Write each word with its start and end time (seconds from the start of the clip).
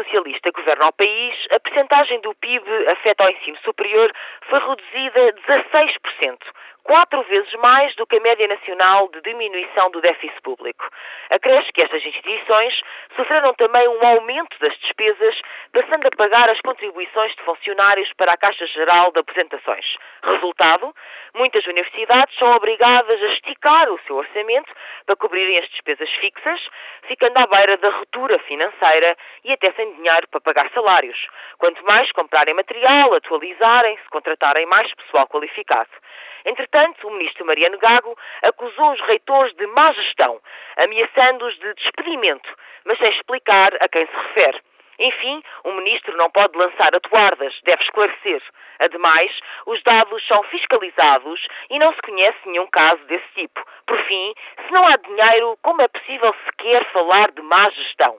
Socialista 0.00 0.50
governa 0.50 0.88
o 0.88 0.92
país, 0.92 1.34
a 1.50 1.60
percentagem 1.60 2.20
do 2.22 2.34
PIB 2.36 2.64
afeta 2.88 3.22
ao 3.22 3.30
ensino 3.30 3.58
superior 3.58 4.10
foi 4.48 4.58
reduzida 4.58 5.28
a 5.28 5.60
16%, 5.60 6.38
quatro 6.82 7.22
vezes 7.24 7.52
mais 7.56 7.94
do 7.96 8.06
que 8.06 8.16
a 8.16 8.20
média 8.20 8.48
nacional 8.48 9.08
de 9.08 9.20
diminuição 9.20 9.90
do 9.90 10.00
déficit 10.00 10.40
público. 10.40 10.88
Acresce 11.28 11.70
que 11.72 11.82
estas 11.82 12.02
instituições 12.02 12.80
sofreram 13.14 13.52
também 13.54 13.86
um 13.88 14.06
aumento 14.06 14.58
das 14.58 14.74
despesas, 14.78 15.38
passando 15.70 16.06
a 16.06 16.16
pagar 16.16 16.48
as 16.48 16.60
contribuições 16.62 17.34
de 17.36 17.42
funcionários 17.42 18.10
para 18.14 18.32
a 18.32 18.38
Caixa 18.38 18.66
Geral 18.68 19.12
de 19.12 19.20
Apresentações. 19.20 19.84
Resultado, 20.22 20.94
muitas 21.34 21.64
universidades 21.66 22.36
são 22.38 22.50
obrigadas 22.52 23.22
a 23.22 23.26
esticar 23.26 23.90
o 23.90 23.98
seu 24.06 24.16
orçamento 24.16 24.72
para 25.06 25.16
cobrirem 25.16 25.58
as 25.58 25.68
despesas 25.70 26.10
fixas, 26.14 26.60
ficando 27.02 27.38
à 27.38 27.46
beira 27.46 27.76
da 27.78 27.90
ruptura 27.90 28.38
financeira 28.40 29.16
e 29.44 29.52
até 29.52 29.72
sem 29.72 29.94
dinheiro 29.94 30.28
para 30.28 30.40
pagar 30.40 30.70
salários. 30.70 31.18
Quanto 31.58 31.84
mais 31.84 32.10
comprarem 32.12 32.54
material, 32.54 33.14
atualizarem-se, 33.14 34.08
contratarem 34.10 34.66
mais 34.66 34.92
pessoal 34.94 35.26
qualificado. 35.28 35.90
Entretanto, 36.44 37.06
o 37.06 37.10
ministro 37.10 37.44
Mariano 37.44 37.78
Gago 37.78 38.16
acusou 38.42 38.92
os 38.92 39.00
reitores 39.02 39.54
de 39.56 39.66
má 39.66 39.92
gestão, 39.92 40.40
ameaçando-os 40.76 41.58
de 41.58 41.74
despedimento, 41.74 42.48
mas 42.84 42.98
sem 42.98 43.10
explicar 43.10 43.76
a 43.80 43.88
quem 43.88 44.06
se 44.06 44.16
refere. 44.16 44.60
Enfim, 45.00 45.42
o 45.64 45.72
ministro 45.72 46.14
não 46.18 46.30
pode 46.30 46.56
lançar 46.58 46.94
atuardas, 46.94 47.58
deve 47.64 47.82
esclarecer. 47.82 48.42
Ademais, 48.78 49.32
os 49.64 49.82
dados 49.82 50.26
são 50.26 50.42
fiscalizados 50.44 51.40
e 51.70 51.78
não 51.78 51.92
se 51.94 52.02
conhece 52.02 52.38
nenhum 52.44 52.66
caso 52.66 53.02
desse 53.06 53.26
tipo. 53.34 53.64
Por 53.86 53.98
fim, 54.04 54.34
se 54.66 54.72
não 54.72 54.86
há 54.86 54.96
dinheiro, 54.96 55.58
como 55.62 55.80
é 55.80 55.88
possível 55.88 56.34
sequer 56.44 56.84
falar 56.92 57.30
de 57.30 57.40
má 57.40 57.70
gestão? 57.70 58.18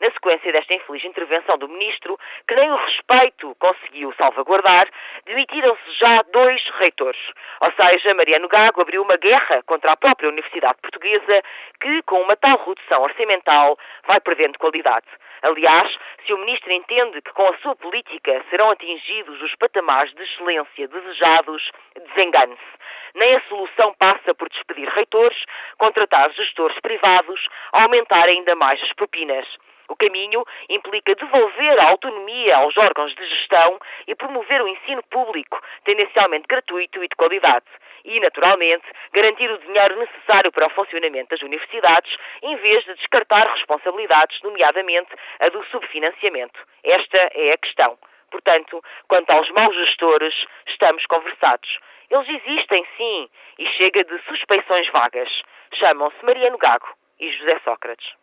Na 0.00 0.10
sequência 0.12 0.50
desta 0.50 0.72
infeliz 0.72 1.04
intervenção 1.04 1.58
do 1.58 1.68
ministro, 1.68 2.18
que 2.48 2.54
nem 2.54 2.72
o 2.72 2.76
respeito 2.76 3.54
conseguiu 3.58 4.14
salvaguardar, 4.14 4.88
demitiram-se 5.26 5.92
já 5.98 6.22
dois 6.32 6.62
reitores. 6.78 7.20
Ou 7.60 7.70
seja, 7.72 8.14
Mariano 8.14 8.48
Gago 8.48 8.80
abriu 8.80 9.02
uma 9.02 9.18
guerra 9.18 9.62
contra 9.64 9.92
a 9.92 9.96
própria 9.96 10.30
Universidade 10.30 10.78
Portuguesa, 10.80 11.42
que, 11.80 12.02
com 12.04 12.22
uma 12.22 12.34
tal 12.34 12.56
redução 12.64 13.02
orçamental, 13.02 13.78
vai 14.06 14.18
perdendo 14.20 14.58
qualidade. 14.58 15.06
Aliás, 15.42 15.94
se 16.24 16.32
o 16.32 16.38
ministro 16.38 16.72
entende 16.72 17.20
que 17.20 17.32
com 17.32 17.48
a 17.48 17.56
sua 17.58 17.76
política 17.76 18.42
serão 18.48 18.70
atingidos 18.70 19.40
os 19.42 19.54
patamares 19.56 20.14
de 20.14 20.22
excelência 20.22 20.88
desejados, 20.88 21.70
desengane-se. 22.08 22.80
Nem 23.14 23.36
a 23.36 23.40
solução 23.42 23.92
passa 23.98 24.34
por 24.34 24.48
despedir 24.48 24.88
reitores, 24.88 25.42
contratar 25.76 26.30
gestores 26.32 26.78
privados, 26.80 27.48
aumentar 27.72 28.24
ainda 28.24 28.54
mais 28.54 28.82
as 28.82 28.92
propinas. 28.94 29.46
O 29.90 29.96
caminho 29.96 30.44
implica 30.68 31.16
devolver 31.16 31.80
a 31.80 31.88
autonomia 31.88 32.56
aos 32.58 32.76
órgãos 32.76 33.12
de 33.12 33.26
gestão 33.26 33.76
e 34.06 34.14
promover 34.14 34.62
o 34.62 34.68
ensino 34.68 35.02
público, 35.10 35.60
tendencialmente 35.84 36.46
gratuito 36.48 37.02
e 37.02 37.08
de 37.08 37.16
qualidade. 37.16 37.66
E, 38.04 38.20
naturalmente, 38.20 38.86
garantir 39.12 39.50
o 39.50 39.58
dinheiro 39.58 39.98
necessário 39.98 40.52
para 40.52 40.68
o 40.68 40.70
funcionamento 40.70 41.30
das 41.30 41.42
universidades, 41.42 42.16
em 42.40 42.54
vez 42.54 42.84
de 42.84 42.94
descartar 42.94 43.52
responsabilidades, 43.52 44.40
nomeadamente 44.42 45.10
a 45.40 45.48
do 45.48 45.64
subfinanciamento. 45.64 46.60
Esta 46.84 47.18
é 47.34 47.52
a 47.52 47.58
questão. 47.58 47.98
Portanto, 48.30 48.80
quanto 49.08 49.28
aos 49.30 49.50
maus 49.50 49.74
gestores, 49.74 50.34
estamos 50.68 51.04
conversados. 51.06 51.78
Eles 52.08 52.28
existem, 52.28 52.86
sim, 52.96 53.28
e 53.58 53.66
chega 53.70 54.04
de 54.04 54.18
suspeições 54.22 54.88
vagas. 54.90 55.28
Chamam-se 55.74 56.24
Mariano 56.24 56.58
Gago 56.58 56.86
e 57.18 57.28
José 57.32 57.58
Sócrates. 57.64 58.20